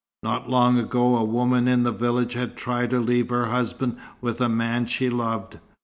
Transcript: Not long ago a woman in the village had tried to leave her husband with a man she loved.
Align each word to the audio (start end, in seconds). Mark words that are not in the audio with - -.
Not 0.23 0.49
long 0.49 0.79
ago 0.79 1.15
a 1.15 1.23
woman 1.23 1.67
in 1.67 1.83
the 1.83 1.91
village 1.91 2.33
had 2.33 2.57
tried 2.57 2.89
to 2.89 2.99
leave 2.99 3.29
her 3.29 3.45
husband 3.51 3.97
with 4.19 4.41
a 4.41 4.49
man 4.49 4.87
she 4.87 5.11
loved. 5.11 5.59